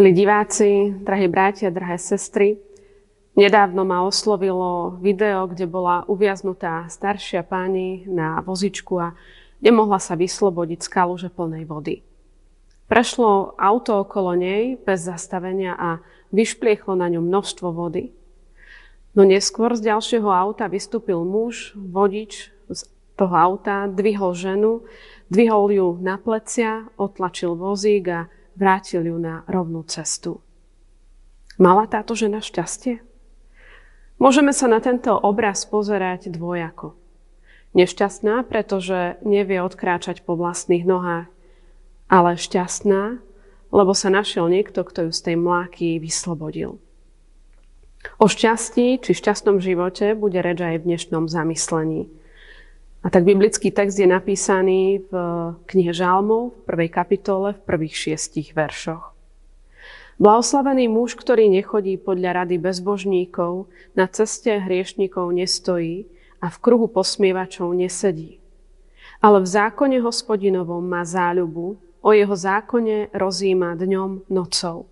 [0.00, 2.56] Milí diváci, drahí bratia, drahé sestry,
[3.36, 9.12] nedávno ma oslovilo video, kde bola uviaznutá staršia pani na vozičku a
[9.60, 12.00] nemohla sa vyslobodiť z kaluže plnej vody.
[12.88, 16.00] Prešlo auto okolo nej bez zastavenia a
[16.32, 18.16] vyšpliechlo na ňu množstvo vody.
[19.12, 22.88] No neskôr z ďalšieho auta vystúpil muž, vodič z
[23.20, 24.80] toho auta, dvihol ženu,
[25.28, 30.44] dvihol ju na plecia, otlačil vozík a vrátil ju na rovnú cestu.
[31.56, 33.00] Mala táto žena šťastie?
[34.20, 36.92] Môžeme sa na tento obraz pozerať dvojako.
[37.72, 41.32] Nešťastná, pretože nevie odkráčať po vlastných nohách,
[42.12, 43.22] ale šťastná,
[43.72, 46.76] lebo sa našiel niekto, kto ju z tej mláky vyslobodil.
[48.20, 52.12] O šťastí či šťastnom živote bude reč aj v dnešnom zamyslení.
[53.00, 55.12] A tak biblický text je napísaný v
[55.64, 59.16] knihe Žalmov v prvej kapitole v prvých šiestich veršoch.
[60.20, 66.04] Blahoslavený muž, ktorý nechodí podľa rady bezbožníkov, na ceste hriešnikov nestojí
[66.44, 68.36] a v kruhu posmievačov nesedí.
[69.24, 74.88] Ale v zákone hospodinovom má záľubu, o jeho zákone rozíma dňom nocou.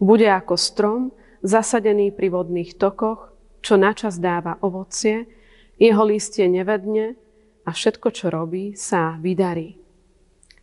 [0.00, 1.00] Bude ako strom,
[1.44, 5.28] zasadený pri vodných tokoch, čo načas dáva ovocie,
[5.76, 7.20] jeho listie nevedne,
[7.64, 9.80] a všetko, čo robí, sa vydarí.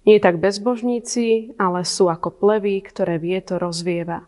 [0.06, 4.26] Nie tak bezbožníci, ale sú ako plevy, ktoré vietor rozvieva.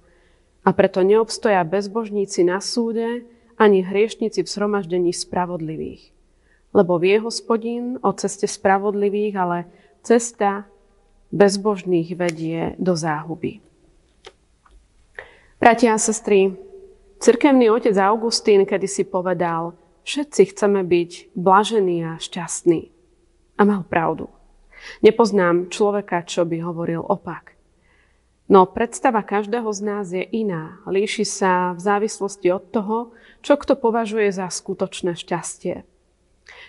[0.61, 3.25] A preto neobstoja bezbožníci na súde,
[3.57, 6.13] ani hriešnici v zhromaždení spravodlivých.
[6.73, 9.57] Lebo vie hospodín o ceste spravodlivých, ale
[10.01, 10.65] cesta
[11.33, 13.61] bezbožných vedie do záhuby.
[15.57, 16.53] Bratia a sestry,
[17.21, 22.91] cirkevný otec Augustín kedysi povedal– Všetci chceme byť blažení a šťastní.
[23.55, 24.27] A mal pravdu.
[24.99, 27.55] Nepoznám človeka, čo by hovoril opak.
[28.51, 30.83] No predstava každého z nás je iná.
[30.83, 32.97] Líši sa v závislosti od toho,
[33.39, 35.87] čo kto považuje za skutočné šťastie.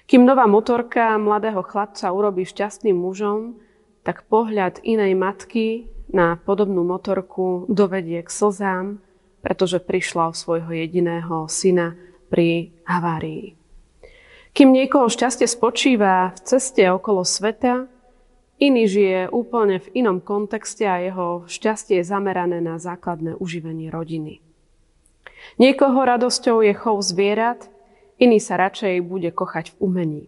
[0.07, 3.59] Kým nová motorka mladého chlapca urobí šťastným mužom,
[4.07, 9.03] tak pohľad inej matky na podobnú motorku dovedie k slzám,
[9.43, 11.99] pretože prišla o svojho jediného syna
[12.35, 13.55] pri havárii.
[14.51, 17.87] Kým niekoho šťastie spočíva v ceste okolo sveta,
[18.59, 24.43] iný žije úplne v inom kontexte a jeho šťastie je zamerané na základné uživenie rodiny.
[25.63, 27.71] Niekoho radosťou je chov zvierat,
[28.19, 30.25] iný sa radšej bude kochať v umení.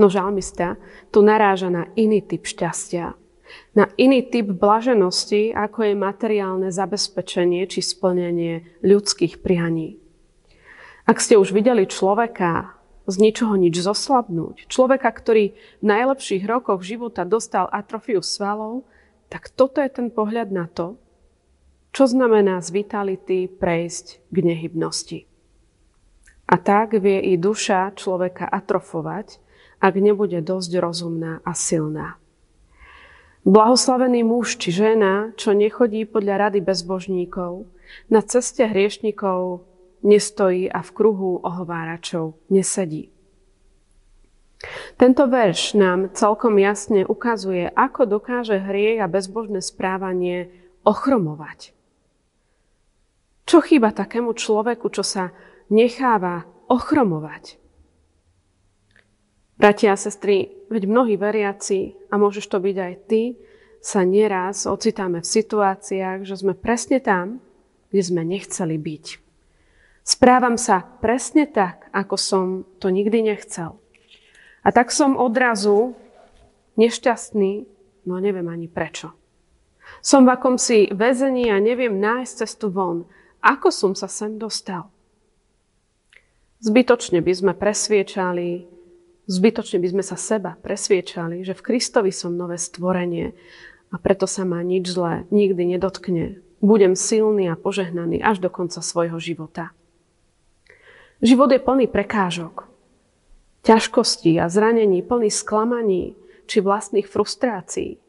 [0.00, 0.80] No žalmista
[1.12, 3.12] tu naráža na iný typ šťastia,
[3.76, 10.00] na iný typ blaženosti, ako je materiálne zabezpečenie či splnenie ľudských prianí.
[11.10, 12.78] Ak ste už videli človeka
[13.10, 18.86] z ničoho nič zoslabnúť, človeka, ktorý v najlepších rokoch života dostal atrofiu svalov,
[19.26, 20.94] tak toto je ten pohľad na to,
[21.90, 25.18] čo znamená z vitality prejsť k nehybnosti.
[26.46, 29.42] A tak vie i duša človeka atrofovať,
[29.82, 32.22] ak nebude dosť rozumná a silná.
[33.42, 37.66] Blahoslavený muž či žena, čo nechodí podľa rady bezbožníkov,
[38.06, 39.66] na ceste hriešnikov
[40.02, 43.12] nestojí a v kruhu ohováračov nesedí.
[45.00, 50.52] Tento verš nám celkom jasne ukazuje, ako dokáže hriech a bezbožné správanie
[50.84, 51.72] ochromovať.
[53.48, 55.32] Čo chýba takému človeku, čo sa
[55.72, 57.56] necháva ochromovať?
[59.56, 63.36] Bratia a sestry, veď mnohí veriaci, a môžeš to byť aj ty,
[63.80, 67.40] sa nieraz ocitáme v situáciách, že sme presne tam,
[67.88, 69.29] kde sme nechceli byť.
[70.10, 72.44] Správam sa presne tak, ako som
[72.82, 73.78] to nikdy nechcel.
[74.66, 75.94] A tak som odrazu
[76.74, 77.70] nešťastný,
[78.10, 79.14] no neviem ani prečo.
[80.02, 83.06] Som v akomsi väzení a neviem nájsť cestu von.
[83.38, 84.90] Ako som sa sem dostal?
[86.58, 88.66] Zbytočne by sme presviečali,
[89.30, 93.30] zbytočne by sme sa seba presviečali, že v Kristovi som nové stvorenie
[93.94, 96.42] a preto sa ma nič zlé nikdy nedotkne.
[96.58, 99.70] Budem silný a požehnaný až do konca svojho života.
[101.20, 102.64] Život je plný prekážok,
[103.60, 106.16] ťažkostí a zranení, plný sklamaní
[106.48, 108.00] či vlastných frustrácií.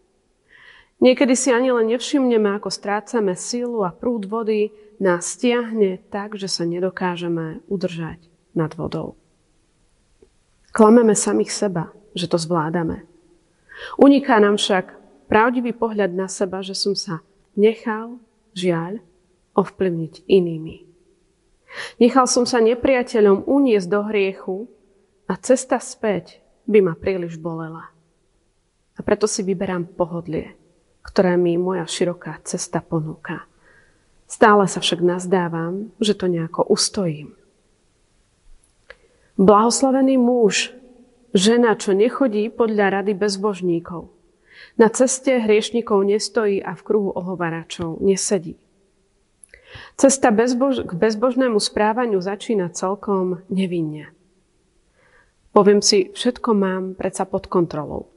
[1.02, 4.72] Niekedy si ani len nevšimneme, ako strácame sílu a prúd vody
[5.02, 8.22] nás stiahne tak, že sa nedokážeme udržať
[8.54, 9.18] nad vodou.
[10.72, 13.04] Klameme samých seba, že to zvládame.
[13.98, 14.94] Uniká nám však
[15.26, 17.26] pravdivý pohľad na seba, že som sa
[17.58, 18.22] nechal,
[18.56, 19.04] žiaľ,
[19.58, 20.91] ovplyvniť inými.
[22.00, 24.58] Nechal som sa nepriateľom uniesť do hriechu
[25.28, 27.90] a cesta späť by ma príliš bolela.
[28.96, 30.54] A preto si vyberám pohodlie,
[31.02, 33.48] ktoré mi moja široká cesta ponúka.
[34.28, 37.36] Stále sa však nazdávam, že to nejako ustojím.
[39.36, 40.72] Blahoslavený muž,
[41.36, 44.12] žena, čo nechodí podľa rady bezbožníkov.
[44.80, 48.56] Na ceste hriešnikov nestojí a v kruhu ohovaračov nesedí.
[50.00, 54.12] Cesta bezbož- k bezbožnému správaniu začína celkom nevinne.
[55.52, 58.08] Poviem si, všetko mám predsa pod kontrolou.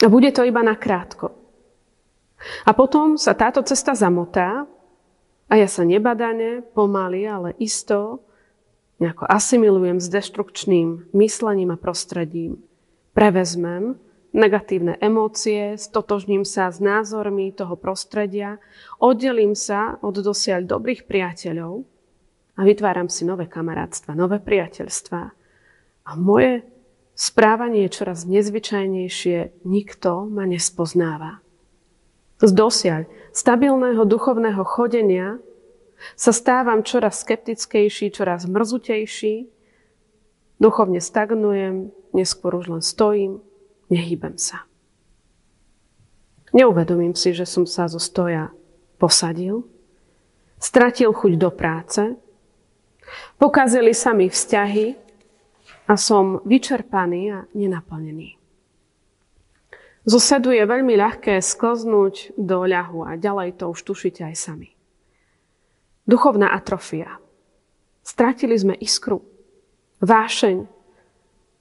[0.00, 1.36] A bude to iba na krátko.
[2.64, 4.64] A potom sa táto cesta zamotá
[5.44, 8.24] a ja sa nebadane, pomaly, ale isto
[8.96, 12.64] nejako asimilujem s deštrukčným myslením a prostredím.
[13.12, 18.62] Prevezmem negatívne emócie, stotožním sa s názormi toho prostredia,
[19.02, 21.82] oddelím sa od dosiaľ dobrých priateľov
[22.56, 25.22] a vytváram si nové kamarátstva, nové priateľstva.
[26.06, 26.62] A moje
[27.18, 31.42] správanie je čoraz nezvyčajnejšie, nikto ma nespoznáva.
[32.40, 33.04] Z dosiaľ
[33.36, 35.36] stabilného duchovného chodenia
[36.16, 39.52] sa stávam čoraz skeptickejší, čoraz mrzutejší,
[40.56, 43.44] duchovne stagnujem, neskôr už len stojím,
[43.90, 44.64] nehýbem sa.
[46.50, 48.50] Neuvedomím si, že som sa zo stoja
[48.98, 49.66] posadil,
[50.58, 52.02] stratil chuť do práce,
[53.38, 55.10] pokazili sa mi vzťahy,
[55.90, 58.38] a som vyčerpaný a nenaplnený.
[60.06, 64.70] Zo sedu je veľmi ľahké sklznúť do ľahu a ďalej to už tušíte aj sami.
[66.06, 67.18] Duchovná atrofia.
[68.06, 69.20] Stratili sme iskru,
[69.98, 70.64] vášeň,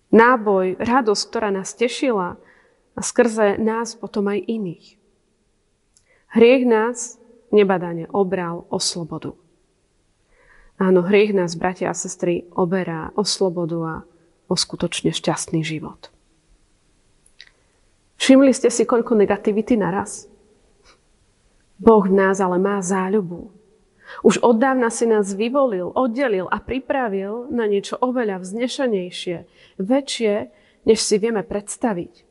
[0.09, 2.37] náboj, radosť, ktorá nás tešila
[2.93, 4.99] a skrze nás potom aj iných.
[6.29, 7.17] Hriech nás
[7.49, 9.33] nebadane obral o slobodu.
[10.79, 13.95] Áno, hriech nás, bratia a sestry, oberá o slobodu a
[14.47, 16.07] o skutočne šťastný život.
[18.15, 20.29] Všimli ste si, koľko negativity naraz?
[21.79, 23.58] Boh v nás ale má záľubu.
[24.25, 29.45] Už od dávna si nás vyvolil, oddelil a pripravil na niečo oveľa vznešenejšie,
[29.77, 30.33] väčšie,
[30.85, 32.25] než si vieme predstaviť.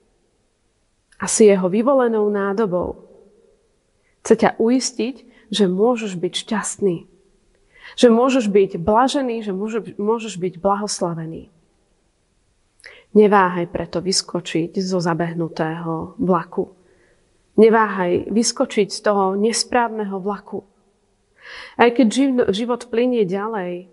[1.19, 3.09] A si jeho vyvolenou nádobou.
[4.23, 5.17] Chce ťa uistiť,
[5.49, 6.97] že môžeš byť šťastný.
[7.97, 9.53] Že môžeš byť blažený, že
[9.97, 11.49] môžeš byť blahoslavený.
[13.17, 16.69] Neváhaj preto vyskočiť zo zabehnutého vlaku.
[17.57, 20.63] Neváhaj vyskočiť z toho nesprávneho vlaku.
[21.77, 22.07] Aj keď
[22.51, 23.89] život plinie ďalej,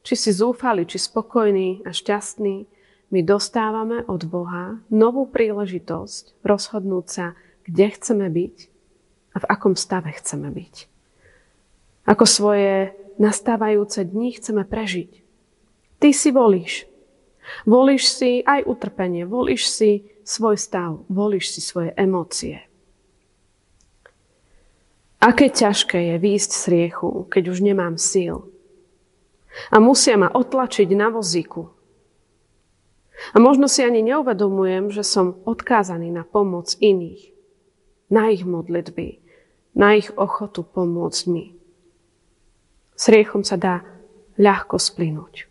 [0.00, 2.66] či si zúfali, či spokojný a šťastný,
[3.10, 7.26] my dostávame od Boha novú príležitosť rozhodnúť sa,
[7.66, 8.56] kde chceme byť
[9.34, 10.74] a v akom stave chceme byť.
[12.06, 15.26] Ako svoje nastávajúce dni chceme prežiť.
[16.00, 16.90] Ty si volíš,
[17.66, 22.69] Volíš si aj utrpenie, volíš si svoj stav, volíš si svoje emócie.
[25.20, 28.48] Aké ťažké je výjsť z riechu, keď už nemám síl.
[29.68, 31.68] A musia ma otlačiť na vozíku.
[33.32, 37.36] A možno si ani neuvedomujem, že som odkázaný na pomoc iných,
[38.08, 39.20] na ich modlitby,
[39.76, 41.52] na ich ochotu pomôcť mi.
[42.96, 43.84] S riechom sa dá
[44.40, 45.44] ľahko splínuť.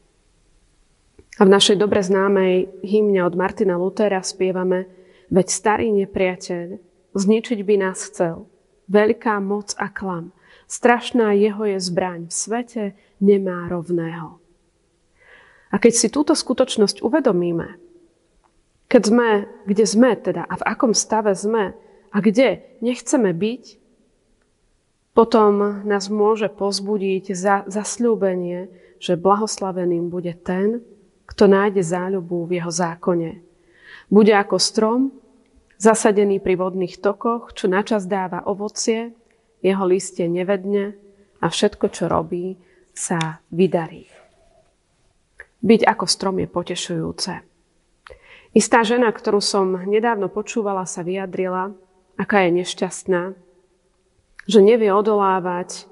[1.40, 4.90] A v našej dobre známej hymne od Martina Lutera spievame
[5.30, 6.82] Veď starý nepriateľ
[7.14, 8.50] zničiť by nás chcel.
[8.90, 10.34] Veľká moc a klam.
[10.66, 12.30] Strašná jeho je zbraň.
[12.30, 12.84] V svete
[13.22, 14.42] nemá rovného.
[15.70, 17.78] A keď si túto skutočnosť uvedomíme,
[18.90, 19.30] keď sme,
[19.70, 21.78] kde sme teda a v akom stave sme
[22.10, 23.64] a kde nechceme byť,
[25.14, 30.82] potom nás môže pozbudiť za, zasľúbenie, že blahoslaveným bude ten,
[31.30, 33.32] kto nájde záľubu v jeho zákone.
[34.10, 35.14] Bude ako strom,
[35.80, 39.16] zasadený pri vodných tokoch, čo načas dáva ovocie,
[39.64, 41.00] jeho listie nevedne
[41.40, 42.60] a všetko, čo robí,
[42.92, 44.12] sa vydarí.
[45.60, 47.32] Byť ako strom je potešujúce.
[48.52, 51.72] Istá žena, ktorú som nedávno počúvala, sa vyjadrila,
[52.20, 53.24] aká je nešťastná,
[54.50, 55.88] že nevie odolávať,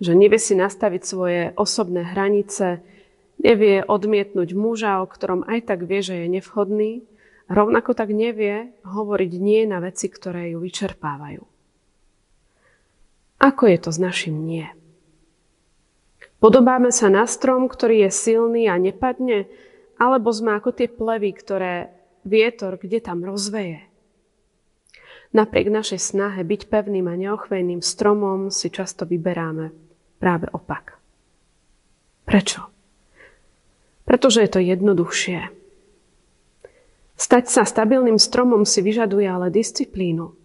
[0.00, 2.80] že nevie si nastaviť svoje osobné hranice,
[3.36, 6.92] Nevie odmietnúť muža, o ktorom aj tak vie, že je nevhodný.
[7.46, 11.42] Rovnako tak nevie hovoriť nie na veci, ktoré ju vyčerpávajú.
[13.38, 14.66] Ako je to s našim nie?
[16.42, 19.46] Podobáme sa na strom, ktorý je silný a nepadne,
[19.96, 21.94] alebo sme ako tie plevy, ktoré
[22.26, 23.86] vietor kde tam rozveje.
[25.30, 29.70] Napriek našej snahe byť pevným a neochvejným stromom si často vyberáme
[30.18, 30.98] práve opak.
[32.26, 32.76] Prečo?
[34.06, 35.50] pretože je to jednoduchšie.
[37.16, 40.36] Stať sa stabilným stromom si vyžaduje ale disciplínu.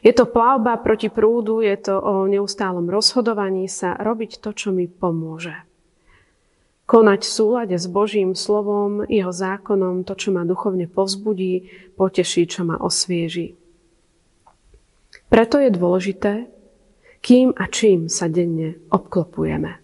[0.00, 4.88] Je to plavba proti prúdu, je to o neustálom rozhodovaní sa robiť to, čo mi
[4.88, 5.52] pomôže.
[6.88, 12.64] Konať v súlade s Božím slovom, jeho zákonom, to, čo ma duchovne povzbudí, poteší, čo
[12.64, 13.56] ma osvieži.
[15.32, 16.48] Preto je dôležité,
[17.24, 19.80] kým a čím sa denne obklopujeme.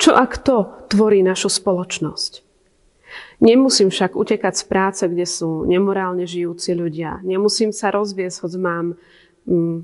[0.00, 2.49] Čo ak to tvorí našu spoločnosť?
[3.40, 7.22] Nemusím však utekať z práce, kde sú nemorálne žijúci ľudia.
[7.26, 8.86] Nemusím sa rozviesť, hoď mám
[9.46, 9.78] mm,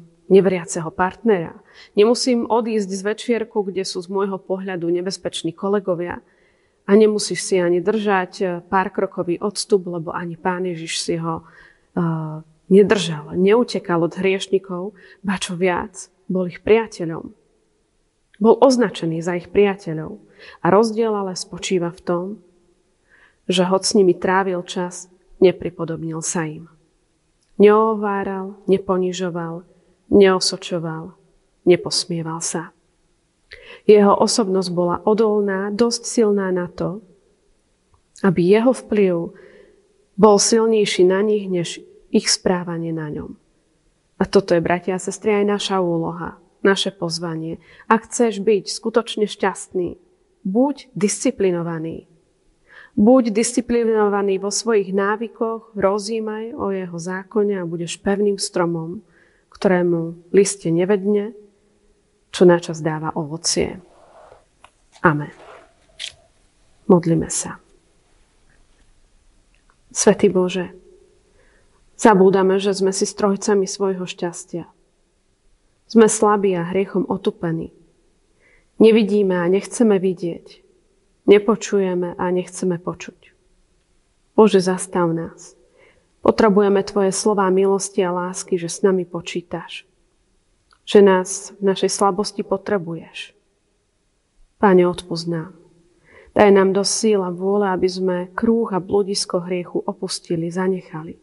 [0.95, 1.55] partnera.
[1.95, 6.23] Nemusím odísť z večierku, kde sú z môjho pohľadu nebezpeční kolegovia.
[6.87, 11.43] A nemusíš si ani držať eh, pár krokový odstup, lebo ani pán Ježiš si ho
[11.43, 17.35] uh, nedržal, neutekal od hriešnikov, ba čo viac, bol ich priateľom.
[18.37, 20.21] Bol označený za ich priateľov.
[20.61, 22.25] A rozdiel ale spočíva v tom,
[23.47, 26.67] že hoď s nimi trávil čas, nepripodobnil sa im.
[27.57, 29.65] Neováral, neponižoval,
[30.13, 31.17] neosočoval,
[31.65, 32.77] neposmieval sa.
[33.87, 37.01] Jeho osobnosť bola odolná, dosť silná na to,
[38.27, 39.15] aby jeho vplyv
[40.17, 43.37] bol silnejší na nich, než ich správanie na ňom.
[44.17, 47.61] A toto je, bratia a sestry, aj naša úloha, naše pozvanie.
[47.85, 50.01] Ak chceš byť skutočne šťastný,
[50.49, 52.09] buď disciplinovaný.
[52.97, 59.05] Buď disciplinovaný vo svojich návykoch, rozímaj o jeho zákone a budeš pevným stromom,
[59.53, 61.37] ktorému liste nevedne,
[62.33, 63.85] čo načas dáva ovocie.
[65.05, 65.33] Amen.
[66.89, 67.61] Modlíme sa.
[69.93, 70.73] Svetý Bože,
[72.01, 74.65] zabúdame, že sme si strojcami svojho šťastia.
[75.85, 77.77] Sme slabí a hriechom otupení.
[78.81, 80.66] Nevidíme a nechceme vidieť.
[81.27, 83.35] Nepočujeme a nechceme počuť.
[84.39, 85.59] Bože, zastav nás.
[86.23, 89.87] Potrebujeme Tvoje slova milosti a lásky, že s nami počítaš.
[90.87, 91.29] Že nás
[91.59, 93.35] v našej slabosti potrebuješ.
[94.63, 95.27] Pane, odpúsť.
[96.37, 101.19] Daj nám do síl a vôle, aby sme krúh a bludisko hriechu opustili, zanechali.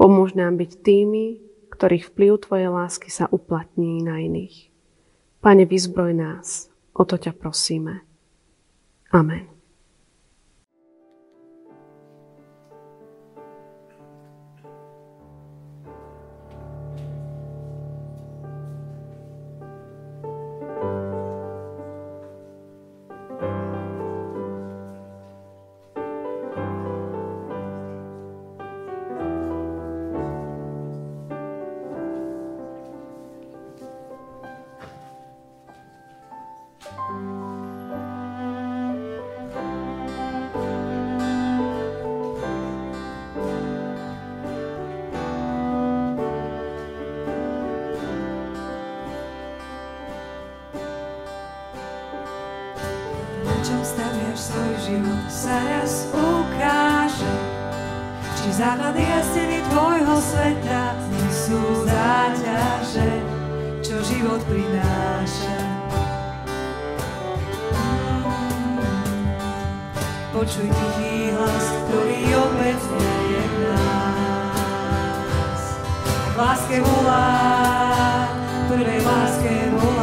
[0.00, 1.42] Pomôž nám byť tými,
[1.74, 4.70] ktorých vplyv Tvojej lásky sa uplatní na iných.
[5.42, 8.06] Pane, vyzbroj nás, o to ťa prosíme.
[9.14, 9.53] Amen.
[53.84, 57.36] Staviaš svoj život, sa raz ukáže.
[58.40, 63.12] Či základy a steny tvojho sveta nie sú záťaže,
[63.84, 65.60] čo život prináša.
[70.32, 75.60] Počuj tichý hlas, ktorý opäť je v nás.
[76.34, 77.30] Láske volá,
[78.66, 79.93] prvej láske volá,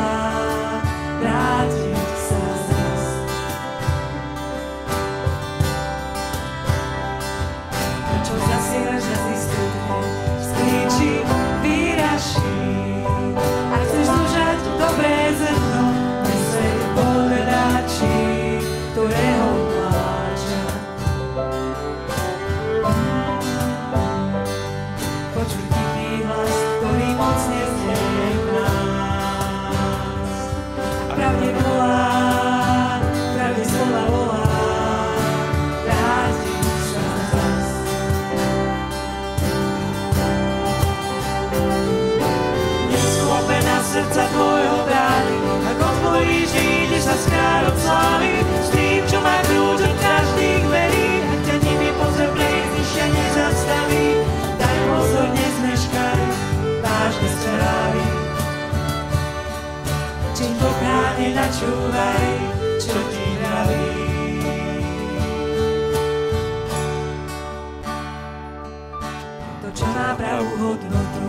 [70.21, 71.25] pravú hodnotu,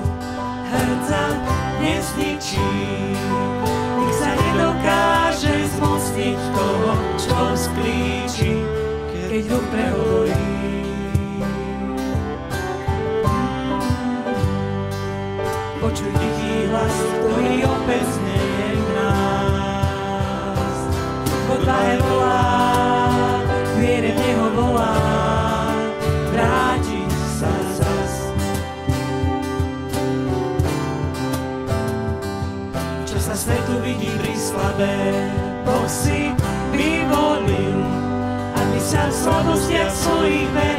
[0.69, 1.23] hrca
[1.81, 2.69] nezničí.
[3.97, 8.61] Nech sa nedokáže zmostiť toho, čo sklíči,
[9.09, 10.53] keď duch prehovorí.
[16.73, 20.77] hlas, ktorý opäť znieje v nás.
[21.53, 22.52] Odvahe volá,
[33.93, 34.97] svetu vidí pri slabé,
[35.65, 36.33] Boh si
[36.73, 37.81] vyvolil,
[38.57, 40.72] aby sa v slabostiach svojich verných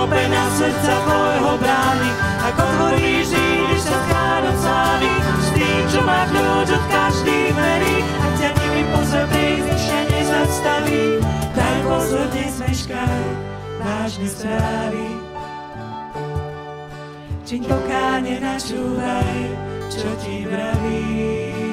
[0.00, 6.24] Chlopená srdca tvojho brány, ak otvoríš, vyjdeš sa s kráľom slávy, s tým, čo má
[6.24, 11.04] kľúč od každých dverí, a ťa nimi pozor prejsť, nič ťa nezastaví.
[11.52, 13.24] Daj pozor, nezmeškaj,
[13.76, 15.06] vážne správy.
[17.44, 19.36] Čiň pokáne načúvaj,
[19.92, 21.69] čo ti vraví.